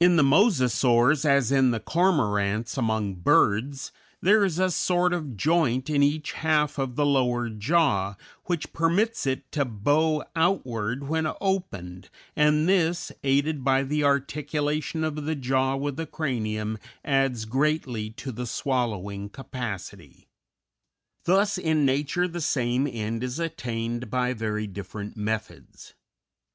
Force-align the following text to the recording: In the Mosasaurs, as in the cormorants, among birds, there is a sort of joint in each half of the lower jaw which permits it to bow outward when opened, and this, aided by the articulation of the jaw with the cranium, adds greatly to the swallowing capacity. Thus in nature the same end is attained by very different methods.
In 0.00 0.16
the 0.16 0.22
Mosasaurs, 0.22 1.26
as 1.26 1.52
in 1.52 1.70
the 1.70 1.80
cormorants, 1.80 2.78
among 2.78 3.16
birds, 3.16 3.92
there 4.22 4.42
is 4.42 4.58
a 4.58 4.70
sort 4.70 5.12
of 5.12 5.36
joint 5.36 5.90
in 5.90 6.02
each 6.02 6.32
half 6.32 6.78
of 6.78 6.96
the 6.96 7.04
lower 7.04 7.50
jaw 7.50 8.14
which 8.46 8.72
permits 8.72 9.26
it 9.26 9.52
to 9.52 9.66
bow 9.66 10.24
outward 10.34 11.04
when 11.08 11.30
opened, 11.42 12.08
and 12.34 12.66
this, 12.66 13.12
aided 13.22 13.62
by 13.62 13.82
the 13.82 14.02
articulation 14.02 15.04
of 15.04 15.24
the 15.26 15.36
jaw 15.36 15.76
with 15.76 15.96
the 15.96 16.06
cranium, 16.06 16.78
adds 17.04 17.44
greatly 17.44 18.08
to 18.12 18.32
the 18.32 18.46
swallowing 18.46 19.28
capacity. 19.28 20.26
Thus 21.24 21.58
in 21.58 21.84
nature 21.84 22.26
the 22.26 22.40
same 22.40 22.86
end 22.86 23.22
is 23.22 23.38
attained 23.38 24.08
by 24.08 24.32
very 24.32 24.66
different 24.66 25.18
methods. 25.18 25.92